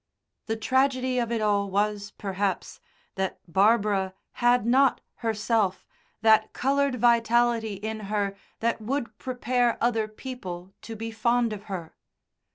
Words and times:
The 0.47 0.55
tragedy 0.57 1.19
of 1.19 1.31
it 1.31 1.41
all 1.41 1.69
was 1.69 2.09
perhaps, 2.17 2.79
that 3.13 3.37
Barbara 3.47 4.15
had 4.41 4.65
not 4.65 4.99
herself 5.17 5.85
that 6.23 6.53
coloured 6.53 6.95
vitality 6.95 7.75
in 7.75 7.99
her 8.09 8.35
that 8.61 8.81
would 8.81 9.15
prepare 9.19 9.77
other 9.79 10.07
people 10.07 10.73
to 10.81 10.95
be 10.95 11.11
fond 11.11 11.53
of 11.53 11.65
her. 11.65 11.93